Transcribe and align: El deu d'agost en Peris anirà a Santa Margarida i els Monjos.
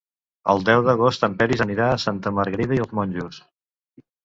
El 0.53 0.63
deu 0.69 0.81
d'agost 0.87 1.27
en 1.27 1.35
Peris 1.43 1.61
anirà 1.67 1.91
a 1.97 2.01
Santa 2.05 2.33
Margarida 2.39 2.79
i 2.81 2.83
els 2.87 2.99
Monjos. 3.03 3.41